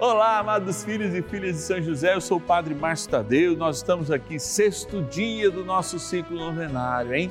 Olá, 0.00 0.38
amados 0.38 0.82
filhos 0.82 1.14
e 1.14 1.20
filhas 1.20 1.56
de 1.56 1.60
São 1.60 1.82
José, 1.82 2.14
eu 2.14 2.22
sou 2.22 2.38
o 2.38 2.40
Padre 2.40 2.74
Márcio 2.74 3.10
Tadeu, 3.10 3.54
nós 3.54 3.76
estamos 3.76 4.10
aqui, 4.10 4.40
sexto 4.40 5.02
dia 5.02 5.50
do 5.50 5.62
nosso 5.62 5.98
ciclo 5.98 6.38
novenário, 6.38 7.14
hein? 7.14 7.30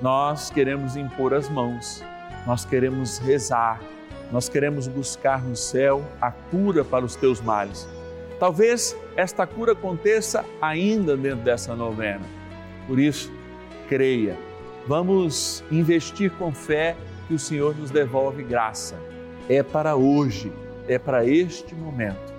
Nós 0.00 0.50
queremos 0.50 0.96
impor 0.96 1.32
as 1.32 1.48
mãos, 1.48 2.02
nós 2.44 2.64
queremos 2.64 3.18
rezar, 3.18 3.80
nós 4.32 4.48
queremos 4.48 4.88
buscar 4.88 5.44
no 5.44 5.54
céu 5.54 6.04
a 6.20 6.32
cura 6.32 6.84
para 6.84 7.04
os 7.04 7.14
teus 7.14 7.40
males. 7.40 7.88
Talvez 8.40 8.96
esta 9.14 9.46
cura 9.46 9.70
aconteça 9.70 10.44
ainda 10.60 11.16
dentro 11.16 11.44
dessa 11.44 11.76
novena, 11.76 12.26
por 12.88 12.98
isso, 12.98 13.32
creia, 13.88 14.36
vamos 14.88 15.62
investir 15.70 16.32
com 16.32 16.52
fé 16.52 16.96
que 17.28 17.34
o 17.34 17.38
Senhor 17.38 17.76
nos 17.76 17.92
devolve 17.92 18.42
graça. 18.42 18.96
É 19.48 19.62
para 19.62 19.94
hoje 19.94 20.52
é 20.88 20.98
para 20.98 21.24
este 21.24 21.74
momento. 21.74 22.32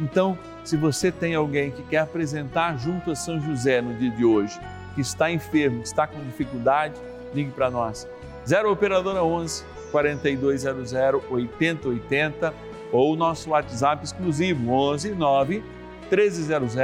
Então, 0.00 0.36
se 0.64 0.76
você 0.76 1.12
tem 1.12 1.34
alguém 1.34 1.70
que 1.70 1.82
quer 1.82 1.98
apresentar 1.98 2.76
junto 2.78 3.10
a 3.10 3.14
São 3.14 3.40
José 3.40 3.80
no 3.80 3.94
dia 3.94 4.10
de 4.10 4.24
hoje, 4.24 4.58
que 4.94 5.00
está 5.00 5.30
enfermo, 5.30 5.80
que 5.80 5.86
está 5.86 6.06
com 6.06 6.18
dificuldade, 6.24 6.94
ligue 7.32 7.50
para 7.50 7.70
nós. 7.70 8.08
0 8.46 8.70
Operadora 8.70 9.22
11 9.22 9.64
4200 9.90 10.92
8080 11.30 12.54
ou 12.92 13.16
nosso 13.16 13.50
WhatsApp 13.50 14.04
exclusivo 14.04 14.72
11 14.72 15.14
9 15.14 15.62
1300 16.10 16.74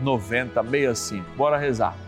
9065. 0.00 1.24
Bora 1.36 1.56
rezar. 1.56 2.07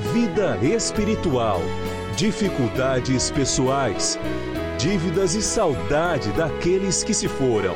vida 0.00 0.56
espiritual, 0.62 1.60
dificuldades 2.16 3.30
pessoais, 3.30 4.18
dívidas 4.78 5.34
e 5.34 5.42
saudade 5.42 6.32
daqueles 6.32 7.04
que 7.04 7.12
se 7.12 7.28
foram. 7.28 7.74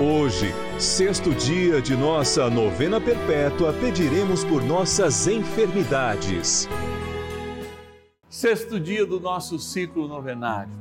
Hoje, 0.00 0.52
sexto 0.78 1.34
dia 1.34 1.80
de 1.80 1.94
nossa 1.94 2.48
novena 2.50 3.00
perpétua, 3.00 3.72
pediremos 3.74 4.44
por 4.44 4.62
nossas 4.64 5.26
enfermidades. 5.28 6.68
Sexto 8.28 8.80
dia 8.80 9.06
do 9.06 9.20
nosso 9.20 9.58
ciclo 9.58 10.08
novenário. 10.08 10.72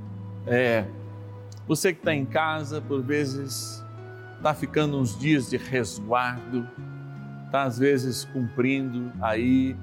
É, 0.48 0.86
você 1.68 1.94
que 1.94 2.00
está 2.00 2.16
em 2.16 2.26
casa, 2.26 2.82
por 2.82 3.04
vezes 3.04 3.84
está 4.38 4.54
ficando 4.54 4.98
uns 4.98 5.18
dias 5.20 5.50
de 5.50 5.58
resguardo, 5.58 6.68
está 7.46 7.64
às 7.64 7.78
vezes 7.78 8.26
cumprindo 8.26 9.12
aí 9.22 9.76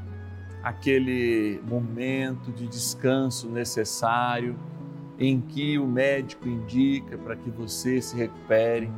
aquele 0.63 1.61
momento 1.69 2.53
de 2.53 2.67
descanso 2.67 3.49
necessário 3.49 4.57
em 5.19 5.41
que 5.41 5.79
o 5.79 5.87
médico 5.87 6.49
indica 6.49 7.19
para 7.19 7.37
que 7.37 7.51
você 7.51 8.01
se 8.01 8.17
recupere, 8.17 8.91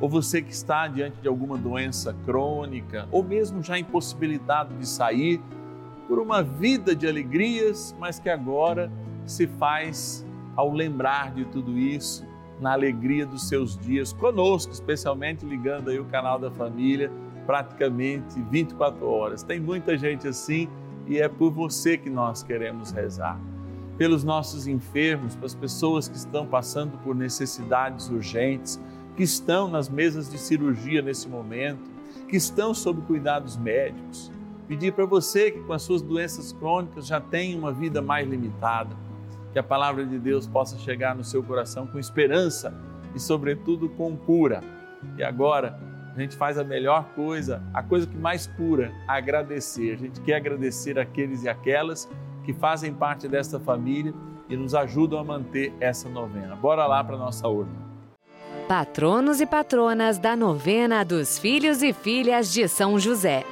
ou 0.00 0.08
você 0.08 0.42
que 0.42 0.52
está 0.52 0.88
diante 0.88 1.20
de 1.20 1.28
alguma 1.28 1.56
doença 1.56 2.14
crônica, 2.24 3.08
ou 3.10 3.22
mesmo 3.22 3.62
já 3.62 3.78
impossibilitado 3.78 4.74
de 4.74 4.86
sair 4.86 5.40
por 6.08 6.18
uma 6.18 6.42
vida 6.42 6.94
de 6.94 7.06
alegrias, 7.06 7.94
mas 7.98 8.18
que 8.18 8.28
agora 8.28 8.90
se 9.24 9.46
faz 9.46 10.26
ao 10.56 10.72
lembrar 10.72 11.32
de 11.34 11.44
tudo 11.46 11.78
isso, 11.78 12.26
na 12.60 12.72
alegria 12.72 13.26
dos 13.26 13.48
seus 13.48 13.76
dias 13.76 14.12
conosco, 14.12 14.72
especialmente 14.72 15.44
ligando 15.44 15.90
aí 15.90 15.98
o 15.98 16.04
canal 16.04 16.38
da 16.38 16.50
família 16.50 17.10
praticamente 17.46 18.40
24 18.50 19.06
horas. 19.06 19.42
Tem 19.42 19.60
muita 19.60 19.98
gente 19.98 20.26
assim 20.28 20.68
e 21.06 21.18
é 21.18 21.28
por 21.28 21.50
você 21.50 21.96
que 21.96 22.10
nós 22.10 22.42
queremos 22.42 22.90
rezar. 22.90 23.40
Pelos 23.96 24.24
nossos 24.24 24.66
enfermos, 24.66 25.36
pelas 25.36 25.54
pessoas 25.54 26.08
que 26.08 26.16
estão 26.16 26.46
passando 26.46 26.98
por 26.98 27.14
necessidades 27.14 28.08
urgentes, 28.08 28.80
que 29.16 29.22
estão 29.22 29.68
nas 29.68 29.88
mesas 29.88 30.30
de 30.30 30.38
cirurgia 30.38 31.00
nesse 31.00 31.28
momento, 31.28 31.90
que 32.28 32.36
estão 32.36 32.74
sob 32.74 33.02
cuidados 33.02 33.56
médicos. 33.56 34.32
Pedir 34.66 34.92
para 34.92 35.06
você 35.06 35.50
que 35.50 35.60
com 35.60 35.72
as 35.72 35.82
suas 35.82 36.02
doenças 36.02 36.52
crônicas 36.52 37.06
já 37.06 37.20
tem 37.20 37.56
uma 37.56 37.72
vida 37.72 38.00
mais 38.02 38.28
limitada, 38.28 38.96
que 39.52 39.58
a 39.58 39.62
palavra 39.62 40.04
de 40.04 40.18
Deus 40.18 40.46
possa 40.46 40.76
chegar 40.78 41.14
no 41.14 41.22
seu 41.22 41.42
coração 41.42 41.86
com 41.86 41.98
esperança 41.98 42.74
e, 43.14 43.20
sobretudo, 43.20 43.88
com 43.90 44.16
cura. 44.16 44.62
E 45.16 45.22
agora, 45.22 45.78
a 46.16 46.20
gente 46.20 46.36
faz 46.36 46.56
a 46.58 46.64
melhor 46.64 47.04
coisa, 47.16 47.62
a 47.72 47.82
coisa 47.82 48.06
que 48.06 48.16
mais 48.16 48.46
cura, 48.46 48.92
agradecer. 49.08 49.94
A 49.94 49.96
gente 49.96 50.20
quer 50.20 50.36
agradecer 50.36 50.98
aqueles 50.98 51.42
e 51.42 51.48
aquelas 51.48 52.08
que 52.44 52.52
fazem 52.52 52.94
parte 52.94 53.26
desta 53.26 53.58
família 53.58 54.14
e 54.48 54.56
nos 54.56 54.74
ajudam 54.74 55.18
a 55.18 55.24
manter 55.24 55.72
essa 55.80 56.08
novena. 56.08 56.54
Bora 56.54 56.86
lá 56.86 57.02
para 57.02 57.16
nossa 57.16 57.48
urna. 57.48 57.72
Patronos 58.68 59.40
e 59.40 59.46
patronas 59.46 60.18
da 60.18 60.36
novena 60.36 61.04
dos 61.04 61.38
filhos 61.38 61.82
e 61.82 61.92
filhas 61.92 62.52
de 62.52 62.68
São 62.68 62.98
José. 62.98 63.44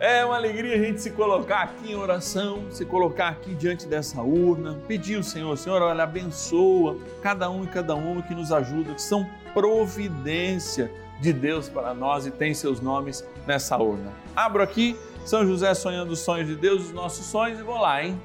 É 0.00 0.24
uma 0.24 0.36
alegria 0.36 0.76
a 0.76 0.78
gente 0.78 0.98
se 1.02 1.10
colocar 1.10 1.60
aqui 1.60 1.92
em 1.92 1.94
oração, 1.94 2.64
se 2.70 2.86
colocar 2.86 3.28
aqui 3.28 3.54
diante 3.54 3.86
dessa 3.86 4.22
urna, 4.22 4.78
pedir 4.88 5.16
ao 5.16 5.22
Senhor, 5.22 5.54
Senhor, 5.58 5.82
olha, 5.82 6.04
abençoa 6.04 6.96
cada 7.20 7.50
um 7.50 7.64
e 7.64 7.66
cada 7.66 7.94
uma 7.94 8.22
que 8.22 8.34
nos 8.34 8.50
ajuda, 8.50 8.94
que 8.94 9.02
são 9.02 9.28
providência 9.52 10.90
de 11.20 11.34
Deus 11.34 11.68
para 11.68 11.92
nós 11.92 12.24
e 12.24 12.30
tem 12.30 12.54
seus 12.54 12.80
nomes 12.80 13.22
nessa 13.46 13.76
urna. 13.76 14.10
Abro 14.34 14.62
aqui, 14.62 14.96
São 15.22 15.44
José 15.44 15.74
sonhando 15.74 16.12
os 16.12 16.20
sonhos 16.20 16.48
de 16.48 16.56
Deus, 16.56 16.84
os 16.86 16.92
nossos 16.92 17.26
sonhos 17.26 17.60
e 17.60 17.62
vou 17.62 17.76
lá, 17.76 18.02
hein? 18.02 18.18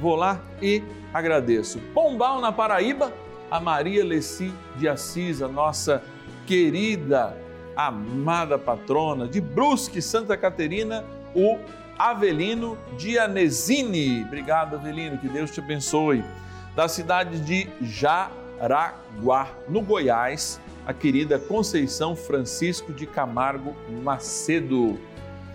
Vou 0.00 0.16
lá 0.16 0.40
e 0.60 0.82
agradeço. 1.14 1.78
Pombal 1.94 2.40
na 2.40 2.50
Paraíba, 2.50 3.12
a 3.48 3.60
Maria 3.60 4.04
Leci 4.04 4.52
de 4.76 4.88
Assis, 4.88 5.40
a 5.40 5.46
nossa 5.46 6.02
querida, 6.48 7.40
amada 7.76 8.58
patrona 8.58 9.28
de 9.28 9.40
Brusque, 9.40 10.02
Santa 10.02 10.36
Caterina, 10.36 11.04
o 11.34 11.58
Avelino 11.98 12.78
Dianesini. 12.96 14.24
Obrigado, 14.24 14.76
Avelino, 14.76 15.18
que 15.18 15.28
Deus 15.28 15.50
te 15.50 15.60
abençoe. 15.60 16.24
Da 16.74 16.88
cidade 16.88 17.38
de 17.40 17.68
Jaraguá, 17.80 19.50
no 19.68 19.82
Goiás, 19.82 20.60
a 20.86 20.92
querida 20.92 21.38
Conceição 21.38 22.16
Francisco 22.16 22.92
de 22.92 23.06
Camargo 23.06 23.76
Macedo. 24.02 24.98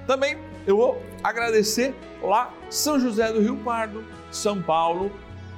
Também 0.05 0.37
eu 0.65 0.77
vou 0.77 1.01
agradecer 1.23 1.95
lá 2.21 2.53
São 2.69 2.99
José 2.99 3.31
do 3.31 3.41
Rio 3.41 3.57
Pardo, 3.57 4.03
São 4.31 4.61
Paulo, 4.61 5.11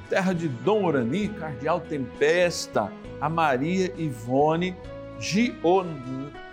terra 0.08 0.32
de 0.32 0.48
Dom 0.48 0.84
Orani, 0.84 1.28
Cardeal 1.28 1.80
Tempesta, 1.80 2.90
a 3.20 3.28
Maria 3.28 3.92
Ivone 3.96 4.76
Gion, 5.18 5.86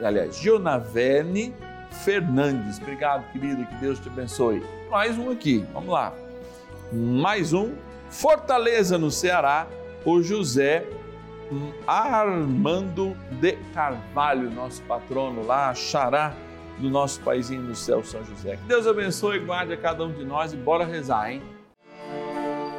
aliás, 0.02 0.38
Gionavene 0.38 1.56
Fernandes. 2.04 2.78
Obrigado, 2.80 3.32
querida, 3.32 3.64
que 3.66 3.76
Deus 3.76 4.00
te 4.00 4.08
abençoe. 4.08 4.64
Mais 4.90 5.18
um 5.18 5.30
aqui, 5.32 5.66
vamos 5.74 5.90
lá. 5.90 6.14
Mais 6.92 7.54
um 7.54 7.74
Fortaleza, 8.10 8.98
no 8.98 9.12
Ceará, 9.12 9.68
o 10.06 10.22
José 10.22 10.86
Armando 11.86 13.16
de 13.32 13.54
Carvalho, 13.74 14.50
nosso 14.50 14.82
patrono 14.84 15.46
lá, 15.46 15.74
xará 15.74 16.34
do 16.78 16.90
nosso 16.90 17.20
paizinho 17.22 17.62
no 17.62 17.76
céu, 17.76 18.04
São 18.04 18.24
José. 18.24 18.58
Que 18.58 18.64
Deus 18.64 18.86
abençoe 18.86 19.38
e 19.38 19.40
guarde 19.40 19.74
a 19.74 19.78
cada 19.78 20.06
um 20.06 20.12
de 20.12 20.24
nós 20.24 20.54
e 20.54 20.58
bora 20.58 20.86
rezar, 20.86 21.32
hein? 21.32 21.42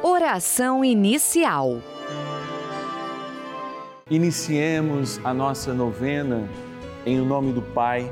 Oração 0.01 0.83
inicial. 0.83 1.79
Iniciemos 4.09 5.19
a 5.23 5.33
nossa 5.33 5.73
novena 5.73 6.47
em 7.05 7.19
nome 7.19 7.51
do 7.53 7.61
Pai 7.61 8.11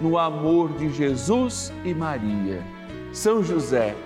no 0.00 0.16
amor 0.18 0.72
de 0.74 0.92
Jesus 0.92 1.72
e 1.84 1.94
Maria. 1.94 2.62
São 3.12 3.42
José, 3.42 3.96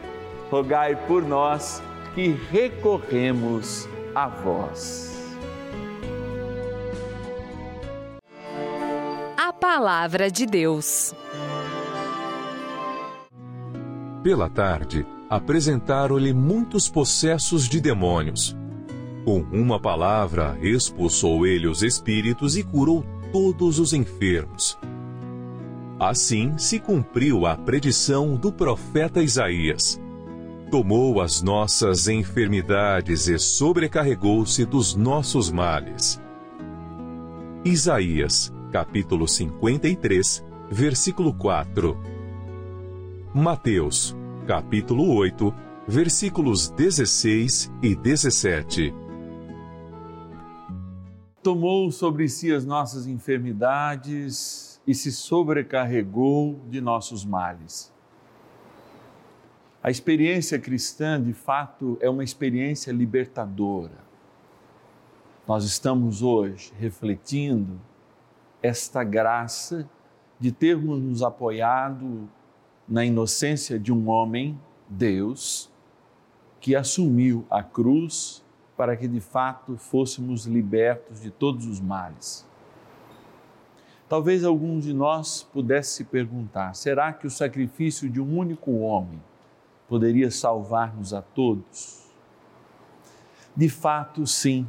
rogai 0.51 0.97
por 1.07 1.23
nós 1.23 1.83
que 2.15 2.29
recorremos 2.51 3.89
a 4.15 4.29
vós. 4.29 5.11
A 9.37 9.53
Palavra 9.53 10.31
de 10.31 10.47
Deus. 10.47 11.15
Pela 14.23 14.49
tarde, 14.49 15.05
apresentaram-lhe 15.29 16.33
muitos 16.33 16.89
possessos 16.89 17.69
de 17.69 17.81
demônios. 17.81 18.57
Com 19.25 19.41
uma 19.53 19.81
palavra, 19.81 20.57
expulsou 20.61 21.47
ele 21.47 21.67
os 21.67 21.83
espíritos 21.83 22.57
e 22.57 22.63
curou 22.63 23.05
todos 23.33 23.79
os 23.79 23.93
enfermos 23.93 24.79
Assim 26.03 26.59
se 26.59 26.81
cumpriu 26.81 27.47
a 27.47 27.57
predição 27.57 28.35
do 28.35 28.53
profeta 28.53 29.23
Isaías. 29.23 30.03
Tomou 30.69 31.21
as 31.21 31.41
nossas 31.43 32.09
enfermidades 32.09 33.29
e 33.29 33.39
sobrecarregou-se 33.39 34.65
dos 34.65 34.97
nossos 34.97 35.49
males. 35.49 36.21
Isaías, 37.65 38.53
capítulo 38.73 39.29
53, 39.29 40.45
versículo 40.69 41.33
4. 41.33 41.97
Mateus, 43.33 44.17
capítulo 44.45 45.15
8, 45.15 45.55
versículos 45.87 46.69
16 46.71 47.73
e 47.81 47.95
17. 47.95 48.93
Tomou 51.45 51.93
sobre 51.93 52.29
si 52.29 52.53
as 52.53 52.65
nossas 52.65 53.07
enfermidades 53.07 54.72
e 54.87 54.95
se 54.95 55.13
sobrecarregou 55.13 56.61
de 56.69 56.81
nossos 56.81 57.25
males. 57.25 57.93
A 59.83 59.91
experiência 59.91 60.59
cristã, 60.59 61.21
de 61.21 61.33
fato, 61.33 61.99
é 62.01 62.09
uma 62.09 62.23
experiência 62.23 62.93
libertadora. 62.93 64.03
Nós 65.47 65.65
estamos 65.65 66.23
hoje 66.23 66.73
refletindo 66.79 67.81
esta 68.63 69.03
graça 69.03 69.89
de 70.39 70.53
termos 70.53 71.01
nos 71.01 71.23
apoiado 71.23 72.29
na 72.89 73.05
inocência 73.05 73.79
de 73.79 73.93
um 73.93 74.09
homem, 74.09 74.59
Deus, 74.89 75.71
que 76.61 76.77
assumiu 76.77 77.45
a 77.51 77.63
cruz 77.63 78.45
para 78.77 78.97
que 78.97 79.09
de 79.09 79.21
fato 79.21 79.77
fôssemos 79.77 80.47
libertos 80.47 81.21
de 81.21 81.31
todos 81.31 81.67
os 81.67 81.81
males. 81.81 82.47
Talvez 84.13 84.45
alguns 84.45 84.85
de 84.85 84.93
nós 84.93 85.43
pudesse 85.55 85.95
se 85.95 86.05
perguntar: 86.05 86.75
será 86.75 87.15
que 87.15 87.27
o 87.27 87.31
sacrifício 87.31 88.11
de 88.11 88.21
um 88.21 88.37
único 88.37 88.71
homem 88.81 89.19
poderia 89.89 90.31
salvar-nos 90.31 91.15
a 91.15 91.23
todos? 91.23 92.13
De 93.57 93.71
fato, 93.71 94.27
sim, 94.27 94.67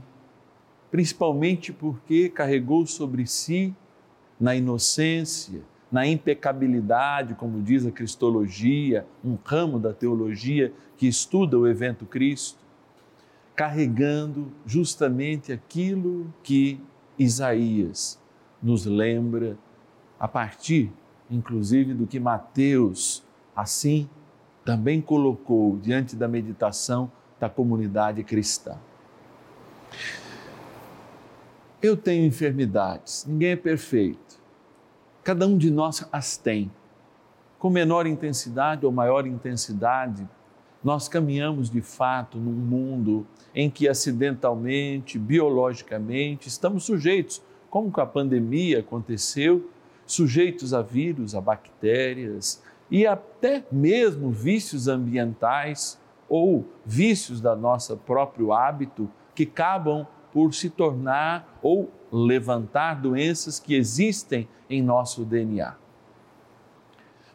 principalmente 0.90 1.74
porque 1.74 2.30
carregou 2.30 2.88
sobre 2.88 3.28
si, 3.28 3.76
na 4.40 4.56
inocência, 4.56 5.60
na 5.92 6.08
impecabilidade, 6.08 7.36
como 7.36 7.62
diz 7.62 7.86
a 7.86 7.92
Cristologia, 7.92 9.06
um 9.26 9.38
ramo 9.44 9.78
da 9.78 9.92
teologia 9.92 10.72
que 10.96 11.06
estuda 11.06 11.60
o 11.60 11.68
evento 11.68 12.06
Cristo, 12.06 12.60
carregando 13.54 14.54
justamente 14.66 15.52
aquilo 15.52 16.34
que 16.42 16.80
Isaías 17.20 18.23
nos 18.64 18.86
lembra, 18.86 19.58
a 20.18 20.28
partir, 20.28 20.92
inclusive, 21.30 21.94
do 21.94 22.08
que 22.08 22.20
Mateus, 22.20 23.22
assim, 23.54 24.10
também 24.64 25.02
colocou 25.02 25.78
diante 25.78 26.16
da 26.16 26.28
meditação 26.28 27.12
da 27.40 27.50
comunidade 27.50 28.24
cristã. 28.24 28.78
Eu 31.82 31.98
tenho 31.98 32.26
enfermidades, 32.26 33.26
ninguém 33.28 33.52
é 33.52 33.56
perfeito. 33.58 34.40
Cada 35.24 35.46
um 35.46 35.58
de 35.58 35.70
nós 35.70 36.08
as 36.12 36.38
tem. 36.38 36.72
Com 37.60 37.70
menor 37.70 38.08
intensidade 38.08 38.86
ou 38.86 38.92
maior 38.92 39.28
intensidade, 39.28 40.28
nós 40.82 41.10
caminhamos 41.10 41.70
de 41.70 41.82
fato 41.82 42.38
num 42.38 42.52
mundo 42.52 43.28
em 43.54 43.70
que 43.70 43.88
acidentalmente, 43.88 45.20
biologicamente, 45.20 46.48
estamos 46.48 46.86
sujeitos 46.86 47.42
como 47.74 47.90
com 47.90 48.02
a 48.02 48.06
pandemia 48.06 48.82
aconteceu, 48.82 49.68
sujeitos 50.06 50.76
a 50.76 50.84
vírus, 50.84 51.34
a 51.34 51.42
bactérias 51.42 52.62
e 52.92 53.08
até 53.08 53.66
mesmo 53.72 54.30
vícios 54.30 54.88
ambientais 54.88 56.00
ou 56.30 56.68
vícios 56.86 57.42
da 57.42 57.56
nossa 57.56 57.98
próprio 57.98 58.54
hábito 58.54 59.10
que 59.34 59.42
acabam 59.42 60.06
por 60.32 60.54
se 60.54 60.70
tornar 60.70 61.58
ou 61.64 61.90
levantar 62.12 63.02
doenças 63.02 63.60
que 63.60 63.74
existem 63.74 64.48
em 64.70 64.80
nosso 64.80 65.26
DNA. 65.26 65.76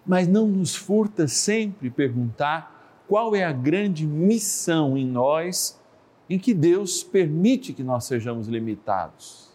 Mas 0.06 0.28
não 0.28 0.46
nos 0.46 0.76
furta 0.76 1.26
sempre 1.26 1.90
perguntar 1.90 3.02
qual 3.08 3.34
é 3.34 3.42
a 3.42 3.50
grande 3.50 4.06
missão 4.06 4.96
em 4.96 5.04
nós 5.04 5.82
em 6.30 6.38
que 6.38 6.54
Deus 6.54 7.02
permite 7.02 7.72
que 7.72 7.82
nós 7.82 8.04
sejamos 8.04 8.46
limitados. 8.46 9.47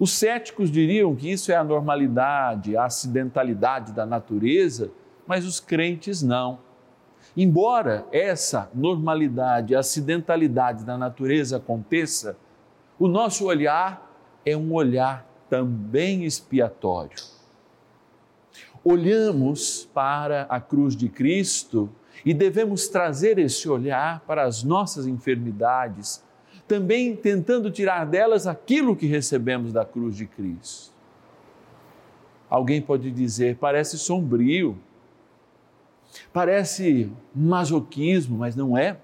Os 0.00 0.12
céticos 0.12 0.70
diriam 0.70 1.14
que 1.14 1.30
isso 1.30 1.52
é 1.52 1.56
a 1.56 1.62
normalidade, 1.62 2.74
a 2.74 2.86
acidentalidade 2.86 3.92
da 3.92 4.06
natureza, 4.06 4.90
mas 5.26 5.44
os 5.44 5.60
crentes 5.60 6.22
não. 6.22 6.58
Embora 7.36 8.06
essa 8.10 8.70
normalidade, 8.74 9.76
acidentalidade 9.76 10.84
da 10.84 10.96
natureza 10.96 11.58
aconteça, 11.58 12.38
o 12.98 13.06
nosso 13.06 13.44
olhar 13.44 14.10
é 14.42 14.56
um 14.56 14.72
olhar 14.72 15.26
também 15.50 16.24
expiatório. 16.24 17.18
Olhamos 18.82 19.84
para 19.92 20.46
a 20.48 20.58
cruz 20.58 20.96
de 20.96 21.10
Cristo 21.10 21.90
e 22.24 22.32
devemos 22.32 22.88
trazer 22.88 23.38
esse 23.38 23.68
olhar 23.68 24.20
para 24.20 24.44
as 24.44 24.62
nossas 24.62 25.06
enfermidades, 25.06 26.24
também 26.70 27.16
tentando 27.16 27.68
tirar 27.68 28.06
delas 28.06 28.46
aquilo 28.46 28.94
que 28.94 29.04
recebemos 29.04 29.72
da 29.72 29.84
cruz 29.84 30.14
de 30.14 30.24
Cristo. 30.24 30.92
Alguém 32.48 32.80
pode 32.80 33.10
dizer, 33.10 33.56
parece 33.56 33.98
sombrio, 33.98 34.78
parece 36.32 37.10
masoquismo, 37.34 38.38
mas 38.38 38.54
não 38.54 38.78
é. 38.78 38.98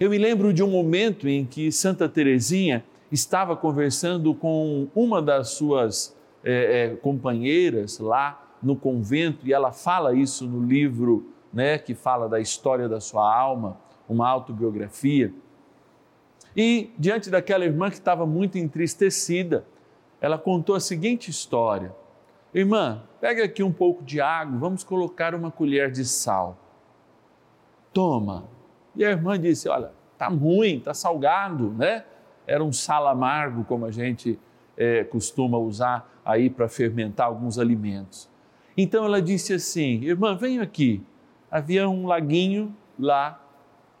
Eu 0.00 0.08
me 0.08 0.16
lembro 0.16 0.54
de 0.54 0.62
um 0.62 0.70
momento 0.70 1.28
em 1.28 1.44
que 1.44 1.70
Santa 1.70 2.08
Teresinha 2.08 2.82
estava 3.12 3.54
conversando 3.54 4.34
com 4.34 4.88
uma 4.94 5.20
das 5.20 5.50
suas 5.50 6.16
é, 6.42 6.84
é, 6.84 6.96
companheiras 6.96 7.98
lá 7.98 8.56
no 8.62 8.74
convento 8.74 9.46
e 9.46 9.52
ela 9.52 9.70
fala 9.70 10.14
isso 10.14 10.46
no 10.46 10.66
livro 10.66 11.26
né, 11.52 11.76
que 11.76 11.94
fala 11.94 12.26
da 12.26 12.40
história 12.40 12.88
da 12.88 13.00
sua 13.00 13.30
alma, 13.30 13.76
uma 14.08 14.26
autobiografia. 14.26 15.30
E 16.56 16.90
diante 16.98 17.30
daquela 17.30 17.64
irmã 17.64 17.88
que 17.88 17.96
estava 17.96 18.26
muito 18.26 18.58
entristecida, 18.58 19.64
ela 20.20 20.38
contou 20.38 20.74
a 20.74 20.80
seguinte 20.80 21.30
história: 21.30 21.94
Irmã, 22.52 23.02
pega 23.20 23.44
aqui 23.44 23.62
um 23.62 23.72
pouco 23.72 24.02
de 24.02 24.20
água, 24.20 24.58
vamos 24.58 24.82
colocar 24.82 25.34
uma 25.34 25.50
colher 25.50 25.90
de 25.90 26.04
sal. 26.04 26.58
Toma. 27.92 28.48
E 28.96 29.04
a 29.04 29.10
irmã 29.10 29.38
disse: 29.38 29.68
Olha, 29.68 29.92
tá 30.18 30.28
ruim, 30.28 30.80
tá 30.80 30.92
salgado, 30.92 31.70
né? 31.70 32.04
Era 32.46 32.64
um 32.64 32.72
sal 32.72 33.06
amargo, 33.06 33.64
como 33.64 33.86
a 33.86 33.90
gente 33.90 34.38
é, 34.76 35.04
costuma 35.04 35.58
usar 35.58 36.20
aí 36.24 36.50
para 36.50 36.68
fermentar 36.68 37.26
alguns 37.26 37.58
alimentos. 37.58 38.28
Então 38.76 39.04
ela 39.04 39.22
disse 39.22 39.52
assim: 39.52 40.02
Irmã, 40.02 40.36
venha 40.36 40.62
aqui, 40.62 41.02
havia 41.50 41.88
um 41.88 42.06
laguinho 42.06 42.74
lá 42.98 43.40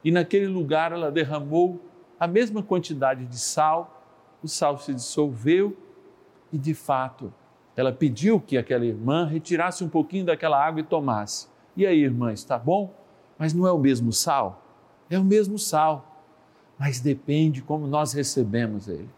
e 0.02 0.10
naquele 0.10 0.46
lugar 0.46 0.92
ela 0.92 1.10
derramou 1.10 1.80
a 2.20 2.26
mesma 2.26 2.62
quantidade 2.62 3.24
de 3.24 3.38
sal, 3.38 4.04
o 4.42 4.46
sal 4.46 4.78
se 4.78 4.92
dissolveu 4.92 5.74
e 6.52 6.58
de 6.58 6.74
fato 6.74 7.32
ela 7.74 7.92
pediu 7.92 8.38
que 8.38 8.58
aquela 8.58 8.84
irmã 8.84 9.24
retirasse 9.24 9.82
um 9.82 9.88
pouquinho 9.88 10.26
daquela 10.26 10.62
água 10.62 10.80
e 10.80 10.84
tomasse. 10.84 11.48
E 11.74 11.86
aí, 11.86 12.02
irmã, 12.02 12.30
está 12.30 12.58
bom? 12.58 12.94
Mas 13.38 13.54
não 13.54 13.66
é 13.66 13.72
o 13.72 13.78
mesmo 13.78 14.12
sal? 14.12 14.62
É 15.08 15.18
o 15.18 15.24
mesmo 15.24 15.58
sal, 15.58 16.22
mas 16.78 17.00
depende 17.00 17.62
como 17.62 17.86
nós 17.86 18.12
recebemos 18.12 18.86
ele. 18.86 19.08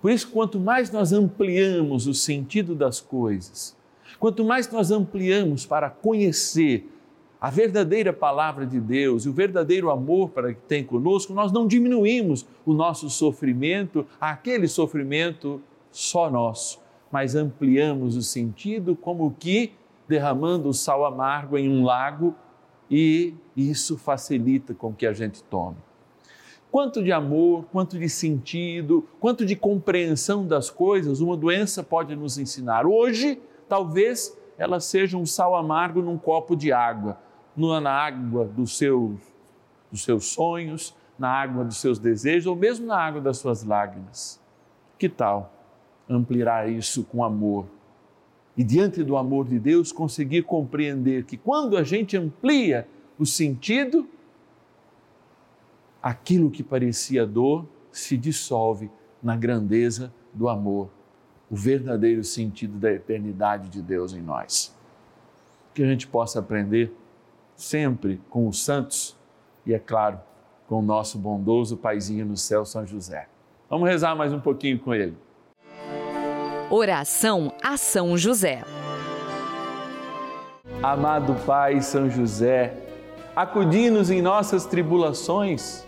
Por 0.00 0.12
isso, 0.12 0.30
quanto 0.30 0.60
mais 0.60 0.92
nós 0.92 1.12
ampliamos 1.12 2.06
o 2.06 2.14
sentido 2.14 2.76
das 2.76 3.00
coisas, 3.00 3.76
quanto 4.20 4.44
mais 4.44 4.70
nós 4.70 4.92
ampliamos 4.92 5.66
para 5.66 5.90
conhecer 5.90 6.88
a 7.40 7.50
verdadeira 7.50 8.12
palavra 8.12 8.66
de 8.66 8.80
Deus 8.80 9.24
e 9.24 9.28
o 9.28 9.32
verdadeiro 9.32 9.90
amor 9.90 10.30
para 10.30 10.52
que 10.52 10.60
tem 10.62 10.82
conosco, 10.82 11.32
nós 11.32 11.52
não 11.52 11.66
diminuímos 11.68 12.44
o 12.66 12.72
nosso 12.72 13.08
sofrimento, 13.08 14.04
aquele 14.20 14.66
sofrimento 14.66 15.60
só 15.92 16.28
nosso, 16.28 16.80
mas 17.12 17.36
ampliamos 17.36 18.16
o 18.16 18.22
sentido 18.22 18.96
como 18.96 19.34
que 19.38 19.72
derramando 20.08 20.68
o 20.68 20.74
sal 20.74 21.04
amargo 21.04 21.56
em 21.56 21.68
um 21.68 21.84
lago 21.84 22.34
e 22.90 23.34
isso 23.56 23.96
facilita 23.96 24.74
com 24.74 24.92
que 24.92 25.06
a 25.06 25.12
gente 25.12 25.42
tome. 25.44 25.76
Quanto 26.72 27.02
de 27.02 27.12
amor, 27.12 27.66
quanto 27.70 27.98
de 27.98 28.08
sentido, 28.08 29.06
quanto 29.20 29.46
de 29.46 29.54
compreensão 29.54 30.46
das 30.46 30.68
coisas 30.68 31.20
uma 31.20 31.36
doença 31.36 31.82
pode 31.82 32.14
nos 32.16 32.36
ensinar. 32.36 32.84
Hoje, 32.84 33.40
talvez 33.68 34.36
ela 34.58 34.80
seja 34.80 35.16
um 35.16 35.24
sal 35.24 35.54
amargo 35.54 36.02
num 36.02 36.18
copo 36.18 36.56
de 36.56 36.72
água 36.72 37.16
na 37.58 37.90
água 37.90 38.44
dos 38.44 38.76
seus, 38.76 39.18
dos 39.90 40.04
seus 40.04 40.26
sonhos, 40.26 40.94
na 41.18 41.28
água 41.28 41.64
dos 41.64 41.78
seus 41.78 41.98
desejos 41.98 42.46
ou 42.46 42.54
mesmo 42.54 42.86
na 42.86 42.96
água 42.96 43.20
das 43.20 43.38
suas 43.38 43.64
lágrimas. 43.64 44.40
Que 44.98 45.08
tal 45.08 45.52
ampliar 46.08 46.70
isso 46.70 47.04
com 47.04 47.24
amor? 47.24 47.66
E 48.56 48.64
diante 48.64 49.04
do 49.04 49.16
amor 49.16 49.46
de 49.46 49.58
Deus, 49.58 49.92
conseguir 49.92 50.42
compreender 50.42 51.24
que 51.24 51.36
quando 51.36 51.76
a 51.76 51.82
gente 51.82 52.16
amplia 52.16 52.88
o 53.18 53.24
sentido, 53.24 54.08
aquilo 56.02 56.50
que 56.50 56.62
parecia 56.62 57.26
dor 57.26 57.66
se 57.92 58.16
dissolve 58.16 58.90
na 59.22 59.36
grandeza 59.36 60.12
do 60.32 60.48
amor, 60.48 60.88
o 61.50 61.56
verdadeiro 61.56 62.22
sentido 62.24 62.78
da 62.78 62.92
eternidade 62.92 63.68
de 63.68 63.80
Deus 63.82 64.12
em 64.12 64.20
nós. 64.20 64.74
Que 65.74 65.82
a 65.82 65.86
gente 65.86 66.06
possa 66.06 66.40
aprender 66.40 66.92
sempre 67.58 68.20
com 68.30 68.46
os 68.46 68.64
santos 68.64 69.16
e, 69.66 69.74
é 69.74 69.78
claro, 69.78 70.20
com 70.68 70.78
o 70.78 70.82
nosso 70.82 71.18
bondoso 71.18 71.76
Paizinho 71.76 72.24
no 72.24 72.36
céu, 72.36 72.64
São 72.64 72.86
José. 72.86 73.28
Vamos 73.68 73.88
rezar 73.88 74.14
mais 74.14 74.32
um 74.32 74.40
pouquinho 74.40 74.78
com 74.78 74.94
ele. 74.94 75.18
Oração 76.70 77.52
a 77.62 77.76
São 77.76 78.16
José. 78.16 78.62
Amado 80.82 81.34
Pai 81.44 81.82
São 81.82 82.08
José, 82.08 82.74
acudi-nos 83.34 84.10
em 84.10 84.22
nossas 84.22 84.64
tribulações 84.64 85.84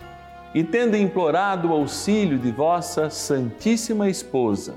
e, 0.53 0.65
tendo 0.65 0.97
implorado 0.97 1.69
o 1.69 1.73
auxílio 1.73 2.37
de 2.37 2.51
vossa 2.51 3.09
Santíssima 3.09 4.09
Esposa, 4.09 4.75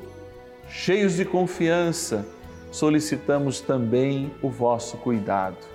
cheios 0.69 1.15
de 1.15 1.25
confiança, 1.25 2.25
solicitamos 2.71 3.61
também 3.61 4.33
o 4.41 4.49
vosso 4.49 4.97
cuidado 4.99 5.75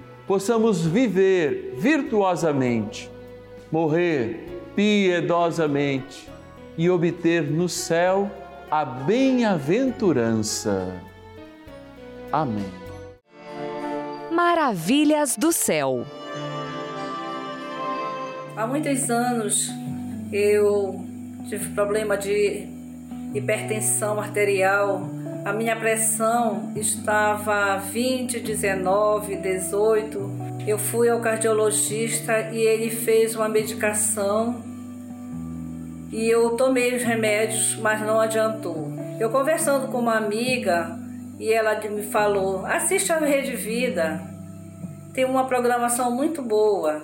possamos 0.31 0.85
viver 0.85 1.75
virtuosamente, 1.77 3.11
morrer 3.69 4.47
piedosamente 4.73 6.25
e 6.77 6.89
obter 6.89 7.51
no 7.51 7.67
céu 7.67 8.31
a 8.71 8.85
bem-aventurança. 8.85 10.95
Amém. 12.31 12.71
Maravilhas 14.31 15.35
do 15.35 15.51
céu. 15.51 16.05
Há 18.55 18.65
muitos 18.65 19.09
anos 19.09 19.69
eu 20.31 20.95
tive 21.49 21.75
problema 21.75 22.17
de 22.17 22.69
hipertensão 23.35 24.17
arterial. 24.17 25.09
A 25.43 25.51
minha 25.51 25.75
pressão 25.75 26.71
estava 26.75 27.77
20, 27.77 28.39
19, 28.39 29.37
18. 29.37 30.31
Eu 30.67 30.77
fui 30.77 31.09
ao 31.09 31.19
cardiologista 31.19 32.51
e 32.51 32.59
ele 32.59 32.91
fez 32.91 33.35
uma 33.35 33.49
medicação 33.49 34.63
e 36.11 36.29
eu 36.29 36.51
tomei 36.51 36.95
os 36.95 37.01
remédios, 37.01 37.75
mas 37.77 38.01
não 38.01 38.19
adiantou. 38.19 38.93
Eu 39.19 39.31
conversando 39.31 39.87
com 39.87 39.97
uma 39.97 40.15
amiga 40.15 40.99
e 41.39 41.51
ela 41.51 41.79
me 41.89 42.03
falou: 42.03 42.63
assista 42.65 43.15
a 43.15 43.19
Rede 43.19 43.55
Vida, 43.55 44.21
tem 45.11 45.25
uma 45.25 45.45
programação 45.45 46.11
muito 46.11 46.43
boa. 46.43 47.01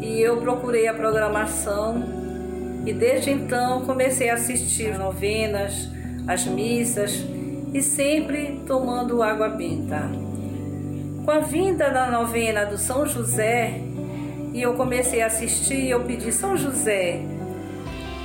E 0.00 0.20
eu 0.20 0.38
procurei 0.38 0.88
a 0.88 0.94
programação 0.94 2.02
e 2.86 2.94
desde 2.94 3.30
então 3.30 3.84
comecei 3.84 4.30
a 4.30 4.34
assistir 4.34 4.92
as 4.92 4.98
novenas, 4.98 5.90
as 6.26 6.44
missas 6.44 7.24
e 7.72 7.82
sempre 7.82 8.62
tomando 8.66 9.22
água 9.22 9.48
benta. 9.48 10.10
Com 11.24 11.30
a 11.30 11.40
vinda 11.40 11.90
da 11.90 12.10
novena 12.10 12.64
do 12.64 12.78
São 12.78 13.06
José, 13.06 13.80
e 14.52 14.62
eu 14.62 14.74
comecei 14.74 15.22
a 15.22 15.26
assistir, 15.26 15.88
eu 15.88 16.00
pedi 16.04 16.32
São 16.32 16.56
José, 16.56 17.20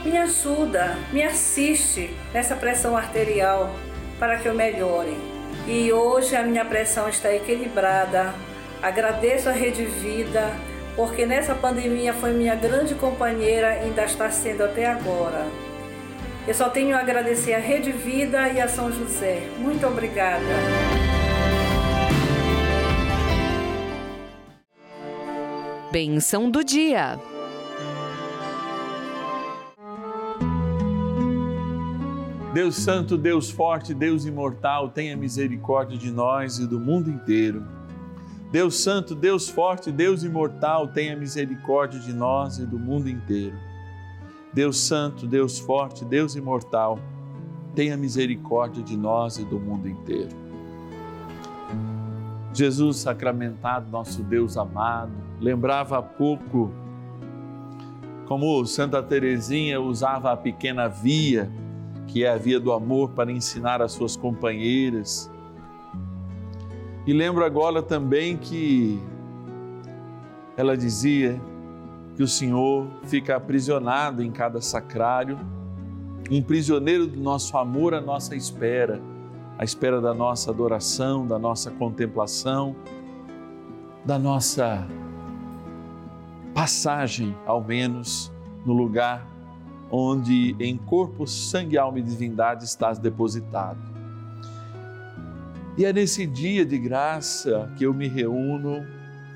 me 0.05 0.17
ajuda, 0.17 0.97
me 1.11 1.21
assiste 1.21 2.09
nessa 2.33 2.55
pressão 2.55 2.95
arterial 2.97 3.71
para 4.17 4.37
que 4.37 4.47
eu 4.47 4.53
melhore. 4.53 5.15
E 5.67 5.91
hoje 5.91 6.35
a 6.35 6.43
minha 6.43 6.65
pressão 6.65 7.07
está 7.07 7.33
equilibrada. 7.33 8.33
Agradeço 8.81 9.49
a 9.49 9.51
Rede 9.51 9.85
Vida, 9.85 10.51
porque 10.95 11.25
nessa 11.25 11.53
pandemia 11.53 12.13
foi 12.13 12.33
minha 12.33 12.55
grande 12.55 12.95
companheira 12.95 13.75
e 13.75 13.79
ainda 13.85 14.03
está 14.05 14.29
sendo 14.31 14.63
até 14.63 14.85
agora. 14.85 15.45
Eu 16.47 16.55
só 16.55 16.69
tenho 16.69 16.95
a 16.95 16.99
agradecer 16.99 17.53
a 17.53 17.59
Rede 17.59 17.91
Vida 17.91 18.49
e 18.49 18.59
a 18.59 18.67
São 18.67 18.91
José. 18.91 19.47
Muito 19.59 19.85
obrigada. 19.85 20.43
Benção 25.91 26.49
do 26.49 26.63
dia. 26.63 27.19
Deus 32.53 32.75
Santo, 32.75 33.17
Deus 33.17 33.51
Forte, 33.51 33.93
Deus 33.93 34.25
Imortal, 34.25 34.89
tenha 34.89 35.15
misericórdia 35.15 35.97
de 35.97 36.11
nós 36.11 36.57
e 36.57 36.65
do 36.65 36.79
mundo 36.79 37.09
inteiro. 37.09 37.63
Deus 38.51 38.81
Santo, 38.81 39.13
Deus 39.13 39.47
Forte, 39.47 39.91
Deus 39.91 40.23
Imortal, 40.23 40.87
tenha 40.87 41.15
misericórdia 41.15 41.99
de 41.99 42.11
nós 42.11 42.57
e 42.57 42.65
do 42.65 42.79
mundo 42.79 43.07
inteiro. 43.07 43.70
Deus 44.53 44.79
Santo, 44.79 45.25
Deus 45.25 45.59
Forte, 45.59 46.03
Deus 46.03 46.35
Imortal, 46.35 46.99
tenha 47.73 47.95
misericórdia 47.95 48.83
de 48.83 48.97
nós 48.97 49.37
e 49.37 49.45
do 49.45 49.59
mundo 49.59 49.87
inteiro. 49.87 50.35
Jesus 52.53 52.97
sacramentado, 52.97 53.89
nosso 53.89 54.21
Deus 54.23 54.57
amado, 54.57 55.13
lembrava 55.39 55.97
há 55.97 56.01
pouco 56.01 56.71
como 58.27 58.65
Santa 58.65 59.01
Teresinha 59.01 59.79
usava 59.79 60.31
a 60.31 60.37
pequena 60.37 60.87
via 60.87 61.49
que 62.11 62.25
é 62.25 62.29
a 62.29 62.37
via 62.37 62.59
do 62.59 62.73
amor 62.73 63.11
para 63.11 63.31
ensinar 63.31 63.81
as 63.81 63.93
suas 63.93 64.17
companheiras. 64.17 65.31
E 67.07 67.13
lembro 67.13 67.45
agora 67.45 67.81
também 67.81 68.37
que 68.37 68.99
ela 70.57 70.75
dizia 70.75 71.41
que 72.15 72.23
o 72.23 72.27
Senhor 72.27 72.87
fica 73.03 73.35
aprisionado 73.35 74.23
em 74.23 74.31
cada 74.31 74.61
sacrário, 74.61 75.39
um 76.29 76.41
prisioneiro 76.41 77.07
do 77.07 77.19
nosso 77.19 77.57
amor 77.57 77.93
à 77.93 78.01
nossa 78.01 78.35
espera, 78.35 79.01
à 79.57 79.63
espera 79.63 79.99
da 79.99 80.13
nossa 80.13 80.51
adoração, 80.51 81.25
da 81.25 81.37
nossa 81.37 81.71
contemplação, 81.71 82.75
da 84.05 84.17
nossa 84.17 84.87
passagem, 86.53 87.35
ao 87.45 87.63
menos, 87.63 88.31
no 88.65 88.73
lugar 88.73 89.27
onde 89.91 90.55
em 90.59 90.77
corpo, 90.77 91.27
sangue, 91.27 91.77
alma 91.77 91.99
e 91.99 92.01
divindade 92.01 92.63
estás 92.63 92.97
depositado. 92.97 93.79
E 95.77 95.85
é 95.85 95.91
nesse 95.91 96.25
dia 96.25 96.65
de 96.65 96.77
graça 96.77 97.71
que 97.77 97.85
eu 97.85 97.93
me 97.93 98.07
reúno 98.07 98.85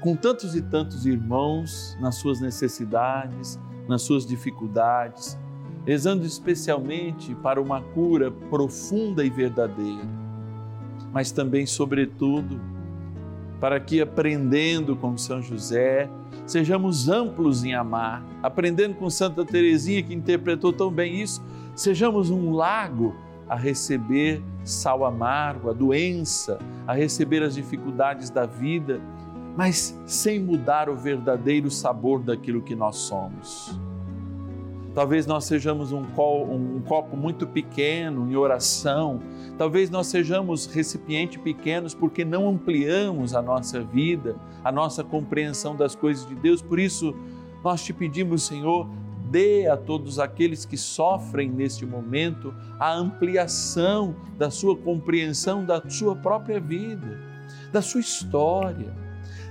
com 0.06 0.16
tantos 0.16 0.56
e 0.56 0.62
tantos 0.62 1.08
irmãos 1.08 1.98
nas 2.00 2.14
suas 2.18 2.40
necessidades, 2.40 3.60
nas 3.88 4.04
suas 4.04 4.24
dificuldades, 4.24 5.36
rezando 5.84 6.28
especialmente 6.28 7.34
para 7.34 7.60
uma 7.60 7.82
cura 7.82 8.30
profunda 8.30 9.26
e 9.26 9.32
verdadeira, 9.32 10.08
mas 11.12 11.32
também, 11.32 11.66
sobretudo, 11.66 12.62
para 13.60 13.80
que 13.80 14.00
aprendendo 14.00 14.96
com 14.96 15.18
São 15.18 15.42
José, 15.42 16.08
sejamos 16.46 17.10
amplos 17.10 17.64
em 17.64 17.74
amar, 17.74 18.24
aprendendo 18.44 18.94
com 18.94 19.10
Santa 19.10 19.44
Teresinha 19.44 20.04
que 20.04 20.14
interpretou 20.14 20.72
tão 20.72 20.92
bem 20.92 21.20
isso, 21.20 21.44
sejamos 21.76 22.30
um 22.30 22.52
lago 22.52 23.16
a 23.50 23.56
receber 23.56 24.44
sal 24.64 25.04
amargo, 25.04 25.72
a 25.72 25.74
doença, 25.74 26.60
a 26.86 26.94
receber 26.94 27.42
as 27.42 27.56
dificuldades 27.56 28.30
da 28.30 28.46
vida, 28.46 29.02
mas 29.56 29.98
sem 30.06 30.40
mudar 30.40 30.90
o 30.90 30.96
verdadeiro 30.96 31.72
sabor 31.72 32.22
daquilo 32.22 32.62
que 32.62 32.76
nós 32.76 32.98
somos. 32.98 33.80
Talvez 34.94 35.26
nós 35.26 35.44
sejamos 35.44 35.92
um, 35.92 36.04
um 36.04 36.82
copo 36.82 37.18
muito 37.18 37.46
pequeno 37.46 38.32
em 38.32 38.36
oração, 38.36 39.20
talvez 39.58 39.90
nós 39.90 40.08
sejamos 40.08 40.68
recipientes 40.68 41.42
pequenos 41.42 41.94
porque 41.94 42.24
não 42.24 42.48
ampliamos 42.48 43.36
a 43.36 43.42
nossa 43.42 43.82
vida, 43.82 44.38
a 44.64 44.72
nossa 44.72 45.04
compreensão 45.04 45.76
das 45.76 45.96
coisas 45.96 46.26
de 46.26 46.34
Deus. 46.36 46.62
Por 46.62 46.80
isso, 46.80 47.14
nós 47.62 47.84
te 47.84 47.92
pedimos, 47.92 48.44
Senhor, 48.44 48.88
dê 49.30 49.68
a 49.68 49.76
todos 49.76 50.18
aqueles 50.18 50.64
que 50.64 50.78
sofrem 50.78 51.50
neste 51.50 51.86
momento 51.86 52.54
a 52.80 52.94
ampliação 52.94 54.16
da 54.38 54.50
sua 54.50 54.78
compreensão 54.78 55.66
da 55.66 55.82
sua 55.90 56.16
própria 56.16 56.60
vida, 56.60 57.20
da 57.74 57.82
sua 57.82 58.00
história, 58.00 58.94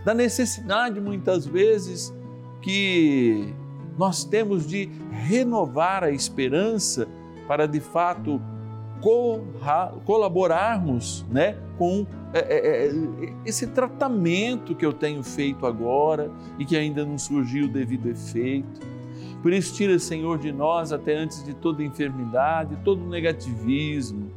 da 0.04 0.12
necessidade 0.12 1.00
muitas 1.00 1.46
vezes 1.46 2.14
que 2.60 3.54
nós 3.98 4.24
temos 4.24 4.66
de 4.66 4.88
renovar 5.10 6.04
a 6.04 6.10
esperança 6.10 7.08
para 7.46 7.66
de 7.66 7.80
fato 7.80 8.40
colaborarmos 10.04 11.26
né, 11.30 11.58
com 11.76 12.06
é, 12.32 12.38
é, 12.38 12.86
é, 12.86 13.32
esse 13.44 13.66
tratamento 13.66 14.74
que 14.74 14.84
eu 14.84 14.92
tenho 14.92 15.22
feito 15.22 15.66
agora 15.66 16.30
e 16.58 16.64
que 16.64 16.76
ainda 16.76 17.04
não 17.04 17.18
surgiu 17.18 17.66
o 17.66 17.68
devido 17.68 18.08
efeito. 18.08 18.80
Por 19.42 19.52
isso, 19.52 19.74
tira, 19.74 19.98
Senhor, 19.98 20.38
de 20.38 20.50
nós, 20.50 20.90
até 20.90 21.14
antes 21.14 21.44
de 21.44 21.52
toda 21.52 21.82
enfermidade, 21.84 22.78
todo 22.82 23.06
negativismo, 23.06 24.30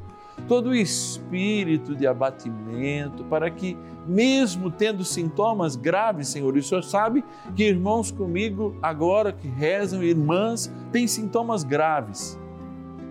todo 0.48 0.74
espírito 0.74 1.96
de 1.96 2.08
abatimento, 2.08 3.24
para 3.26 3.52
que, 3.52 3.78
mesmo 4.08 4.72
tendo 4.72 5.04
sintomas 5.04 5.76
graves, 5.76 6.30
Senhor, 6.30 6.56
e 6.56 6.60
o 6.60 6.64
Senhor 6.64 6.84
sabe 6.84 7.24
que 7.56 7.64
irmãos 7.64 8.12
comigo 8.12 8.76
agora 8.82 9.34
que 9.34 9.48
rezam, 9.48 10.02
irmãs, 10.02 10.72
têm 10.92 11.08
sintomas 11.08 11.64
graves, 11.64 12.40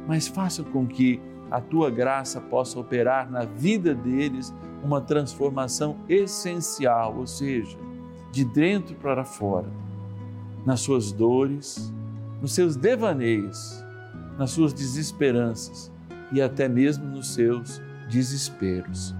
mas 0.07 0.27
faça 0.27 0.63
com 0.63 0.87
que 0.87 1.21
a 1.51 1.61
tua 1.61 1.91
graça 1.91 2.41
possa 2.41 2.79
operar 2.81 3.31
na 3.31 3.45
vida 3.45 3.95
deles 3.95 4.55
uma 4.83 5.01
transformação 5.01 5.97
essencial, 6.09 7.17
ou 7.19 7.27
seja, 7.27 7.77
de 8.33 8.45
dentro 8.45 8.97
para 8.97 9.25
fora, 9.25 9.69
nas 10.65 10.81
suas 10.81 11.13
dores, 11.13 11.93
nos 12.41 12.53
seus 12.53 12.77
devaneios, 12.77 13.85
nas 14.39 14.51
suas 14.51 14.73
desesperanças 14.73 15.95
e 16.33 16.43
até 16.43 16.69
mesmo 16.69 17.07
nos 17.07 17.35
seus 17.35 17.81
desesperos. 18.09 19.15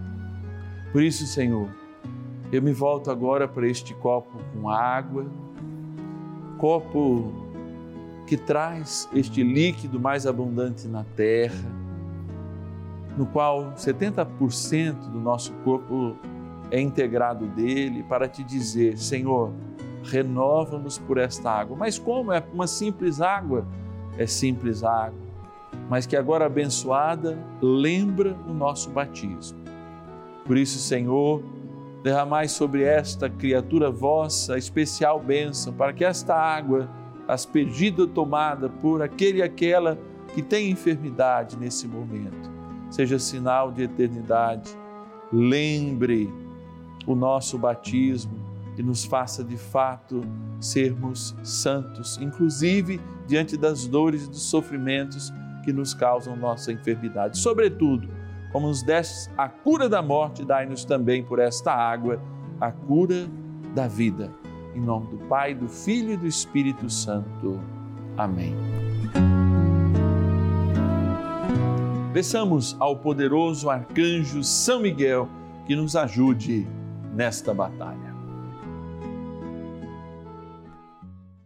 Por 0.93 1.03
isso, 1.03 1.27
Senhor, 1.27 1.69
eu 2.53 2.63
me 2.63 2.73
volto 2.73 3.11
agora 3.11 3.47
para 3.49 3.67
este 3.67 3.93
copo 3.95 4.39
com 4.53 4.69
água, 4.69 5.27
copo 6.59 7.33
que 8.27 8.37
traz 8.37 9.09
este 9.13 9.43
líquido 9.43 10.01
mais 10.01 10.27
abundante 10.27 10.89
na 10.89 11.05
terra. 11.17 11.75
no 13.17 13.25
qual 13.25 13.73
70% 13.73 15.11
do 15.11 15.19
nosso 15.19 15.53
corpo 15.65 16.17
é 16.71 16.81
integrado 16.81 17.47
dele, 17.47 18.03
para 18.03 18.29
te 18.29 18.45
dizer: 18.45 18.99
Senhor, 18.99 19.53
renova-nos 20.03 20.99
por 20.99 21.19
esta 21.19 21.51
água. 21.51 21.77
Mas 21.77 21.99
como? 21.99 22.33
É 22.33 22.43
uma 22.53 22.67
simples 22.67 23.21
água? 23.21 23.67
É 24.19 24.27
simples 24.27 24.83
água, 24.83 25.26
mas 25.89 26.07
que 26.07 26.17
agora 26.17 26.47
abençoada 26.47 27.39
lembra 27.61 28.37
o 28.49 28.53
nosso 28.53 28.91
batismo. 28.91 29.59
Por 30.45 30.57
isso, 30.57 30.79
Senhor, 30.79 31.43
derramai 32.03 32.49
sobre 32.49 32.83
esta 32.83 33.29
criatura 33.29 33.91
vossa 33.91 34.57
especial 34.57 35.21
bênção, 35.21 35.73
para 35.73 35.93
que 35.93 36.05
esta 36.05 36.35
água, 36.35 36.89
aspergida 37.27 38.07
tomada 38.07 38.69
por 38.69 39.03
aquele 39.03 39.39
e 39.39 39.43
aquela 39.43 39.99
que 40.35 40.43
tem 40.43 40.71
enfermidade 40.71 41.57
nesse 41.57 41.89
momento, 41.89 42.51
seja 42.91 43.19
sinal 43.19 43.73
de 43.73 43.83
eternidade. 43.83 44.71
Lembre 45.33 46.33
o 47.07 47.17
nosso 47.17 47.59
batismo 47.59 48.39
e 48.79 48.83
nos 48.83 49.05
faça 49.05 49.43
de 49.43 49.57
fato 49.57 50.21
sermos 50.61 51.35
santos, 51.43 52.19
inclusive 52.21 53.01
diante 53.27 53.57
das 53.57 53.87
dores 53.87 54.27
e 54.27 54.31
dos 54.31 54.43
sofrimentos 54.43 55.33
que 55.67 55.73
nos 55.73 55.93
causam 55.93 56.37
nossa 56.37 56.71
enfermidade. 56.73 57.39
Sobretudo, 57.39 58.09
como 58.53 58.69
nos 58.69 58.85
deste 58.85 59.29
a 59.37 59.49
cura 59.49 59.89
da 59.89 60.01
morte, 60.01 60.45
dai-nos 60.45 60.85
também 60.85 61.25
por 61.25 61.41
esta 61.41 61.73
água 61.73 62.23
a 62.61 62.71
cura 62.71 63.27
da 63.75 63.89
vida. 63.89 64.31
Em 64.77 64.81
nome 64.81 65.09
do 65.09 65.19
Pai, 65.27 65.55
do 65.55 65.69
Filho 65.69 66.13
e 66.13 66.17
do 66.17 66.27
Espírito 66.27 66.89
Santo. 66.89 67.61
Amém. 68.17 68.55
Peçamos 72.13 72.77
ao 72.79 72.97
poderoso 72.97 73.69
arcanjo 73.69 74.45
São 74.45 74.81
Miguel 74.81 75.29
que 75.67 75.75
nos 75.75 75.97
ajude 75.97 76.65
nesta 77.13 77.53
batalha. 77.53 78.15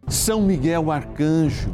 São 0.07 0.43
Miguel 0.43 0.91
Arcanjo, 0.91 1.73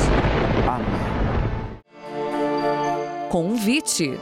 Convite. 3.31 4.19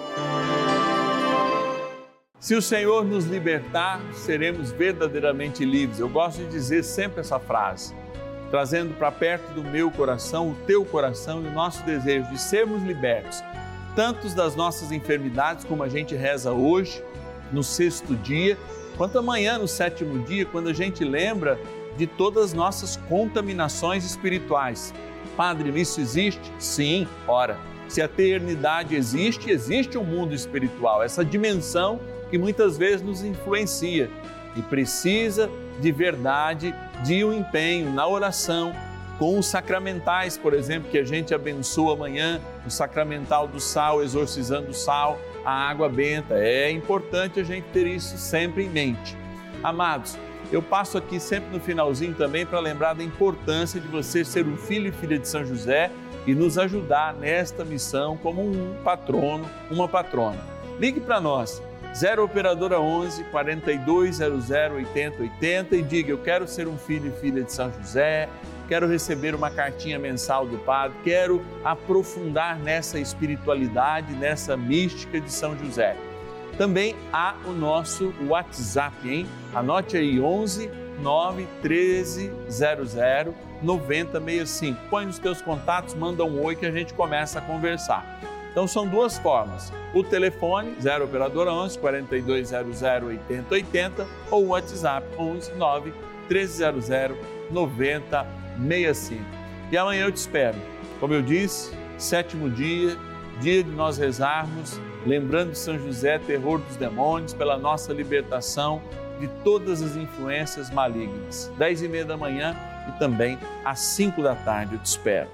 Se 2.39 2.53
o 2.53 2.61
Senhor 2.61 3.03
nos 3.03 3.25
libertar, 3.25 3.99
seremos 4.13 4.71
verdadeiramente 4.71 5.65
livres. 5.65 5.99
Eu 5.99 6.07
gosto 6.07 6.37
de 6.37 6.49
dizer 6.49 6.83
sempre 6.83 7.21
essa 7.21 7.39
frase, 7.39 7.95
trazendo 8.51 8.93
para 8.93 9.11
perto 9.11 9.51
do 9.53 9.63
meu 9.63 9.89
coração 9.89 10.51
o 10.51 10.55
teu 10.67 10.85
coração 10.85 11.43
e 11.43 11.47
o 11.47 11.51
nosso 11.51 11.83
desejo 11.85 12.29
de 12.29 12.39
sermos 12.39 12.83
libertos 12.83 13.41
tantos 13.95 14.35
das 14.35 14.55
nossas 14.55 14.91
enfermidades, 14.91 15.65
como 15.65 15.81
a 15.81 15.89
gente 15.89 16.15
reza 16.15 16.53
hoje, 16.53 17.03
no 17.51 17.63
sexto 17.63 18.15
dia, 18.15 18.57
quanto 18.95 19.17
amanhã, 19.17 19.57
no 19.57 19.67
sétimo 19.67 20.23
dia, 20.23 20.45
quando 20.45 20.69
a 20.69 20.73
gente 20.73 21.03
lembra 21.03 21.59
de 21.97 22.05
todas 22.05 22.45
as 22.45 22.53
nossas 22.53 22.95
contaminações 23.09 24.05
espirituais. 24.05 24.93
Padre, 25.35 25.77
isso 25.81 25.99
existe? 25.99 26.53
Sim, 26.59 27.07
ora. 27.27 27.57
Se 27.89 28.01
a 28.01 28.05
eternidade 28.05 28.95
existe, 28.95 29.49
existe 29.49 29.97
um 29.97 30.03
mundo 30.03 30.33
espiritual, 30.33 31.01
essa 31.01 31.25
dimensão 31.25 31.99
que 32.29 32.37
muitas 32.37 32.77
vezes 32.77 33.01
nos 33.01 33.23
influencia 33.23 34.09
e 34.55 34.61
precisa 34.61 35.49
de 35.79 35.91
verdade, 35.91 36.75
de 37.03 37.23
um 37.25 37.33
empenho 37.33 37.91
na 37.91 38.07
oração 38.07 38.75
com 39.17 39.39
os 39.39 39.47
sacramentais, 39.47 40.37
por 40.37 40.53
exemplo, 40.53 40.89
que 40.91 40.97
a 40.97 41.03
gente 41.03 41.33
abençoa 41.33 41.93
amanhã, 41.93 42.39
o 42.65 42.69
sacramental 42.69 43.47
do 43.47 43.59
sal, 43.59 44.03
exorcizando 44.03 44.69
o 44.69 44.73
sal, 44.73 45.19
a 45.43 45.51
água 45.51 45.89
benta. 45.89 46.35
É 46.35 46.69
importante 46.71 47.39
a 47.39 47.43
gente 47.43 47.65
ter 47.73 47.87
isso 47.87 48.17
sempre 48.17 48.65
em 48.65 48.69
mente. 48.69 49.17
Amados, 49.63 50.17
eu 50.51 50.61
passo 50.61 50.97
aqui 50.97 51.19
sempre 51.19 51.51
no 51.51 51.59
finalzinho 51.59 52.13
também 52.13 52.45
para 52.45 52.59
lembrar 52.59 52.93
da 52.93 53.03
importância 53.03 53.79
de 53.79 53.87
você 53.87 54.23
ser 54.23 54.45
um 54.45 54.55
filho 54.55 54.87
e 54.87 54.91
filha 54.91 55.17
de 55.17 55.27
São 55.27 55.43
José 55.43 55.91
e 56.29 56.35
nos 56.35 56.57
ajudar 56.57 57.13
nesta 57.13 57.65
missão 57.65 58.17
como 58.17 58.41
um 58.41 58.75
patrono, 58.83 59.45
uma 59.71 59.87
patrona. 59.87 60.39
Ligue 60.79 60.99
para 60.99 61.19
nós, 61.19 61.61
0 61.95 62.23
Operadora 62.23 62.79
11 62.79 63.23
4200 63.25 64.49
8080 64.49 65.75
e 65.75 65.81
diga: 65.81 66.11
Eu 66.11 66.19
quero 66.19 66.47
ser 66.47 66.67
um 66.67 66.77
filho 66.77 67.07
e 67.07 67.19
filha 67.19 67.43
de 67.43 67.51
São 67.51 67.71
José 67.73 68.29
quero 68.69 68.87
receber 68.87 69.33
uma 69.33 69.49
cartinha 69.49 69.97
mensal 69.97 70.45
do 70.45 70.59
Padre, 70.59 70.95
quero 71.03 71.43
aprofundar 71.65 72.59
nessa 72.59 72.99
espiritualidade, 72.99 74.13
nessa 74.13 74.55
mística 74.55 75.19
de 75.19 75.31
São 75.31 75.57
José. 75.57 75.97
Também 76.55 76.95
há 77.11 77.35
o 77.45 77.51
nosso 77.51 78.13
WhatsApp, 78.27 79.09
hein? 79.09 79.25
Anote 79.55 79.97
aí 79.97 80.21
11 80.21 80.69
9 81.01 81.47
13 81.63 82.31
00 82.47 83.33
9065. 83.61 84.79
Põe 84.89 85.05
nos 85.05 85.19
teus 85.19 85.41
contatos, 85.41 85.93
manda 85.93 86.23
um 86.23 86.43
oi 86.43 86.55
que 86.55 86.65
a 86.65 86.71
gente 86.71 86.93
começa 86.93 87.39
a 87.39 87.41
conversar. 87.41 88.19
Então 88.51 88.67
são 88.67 88.87
duas 88.87 89.17
formas: 89.17 89.71
o 89.93 90.03
telefone 90.03 90.75
0 90.81 91.05
operadora 91.05 91.51
11 91.51 91.77
4200 91.79 92.81
8080 92.81 94.07
ou 94.31 94.45
o 94.45 94.47
WhatsApp 94.49 95.07
11 95.17 95.53
9 95.53 95.93
1300 96.29 96.87
9065. 97.51 98.49
65. 98.59 99.23
E 99.71 99.77
amanhã 99.77 100.05
eu 100.05 100.11
te 100.11 100.17
espero. 100.17 100.57
Como 100.99 101.13
eu 101.13 101.21
disse, 101.21 101.71
sétimo 101.97 102.49
dia, 102.49 102.97
dia 103.39 103.63
de 103.63 103.69
nós 103.71 103.97
rezarmos, 103.97 104.79
lembrando 105.05 105.51
de 105.51 105.57
São 105.57 105.77
José, 105.79 106.19
terror 106.19 106.59
dos 106.59 106.75
demônios, 106.75 107.33
pela 107.33 107.57
nossa 107.57 107.93
libertação 107.93 108.81
de 109.19 109.27
todas 109.43 109.81
as 109.81 109.95
influências 109.95 110.69
malignas. 110.69 111.51
Dez 111.57 111.81
e 111.81 111.87
meia 111.87 112.05
da 112.05 112.17
manhã 112.17 112.55
e 112.89 112.99
também 112.99 113.37
às 113.63 113.79
cinco 113.79 114.21
da 114.21 114.35
tarde 114.35 114.73
eu 114.75 114.79
te 114.79 114.87
espero. 114.87 115.29